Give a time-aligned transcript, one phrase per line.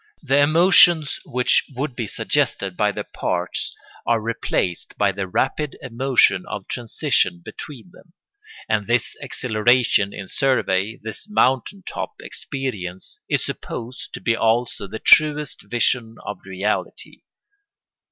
[0.23, 3.75] The emotions which would be suggested by the parts
[4.07, 8.13] are replaced by the rapid emotion of transition between them;
[8.67, 14.97] and this exhilaration in survey, this mountain top experience, is supposed to be also the
[14.97, 17.21] truest vision of reality.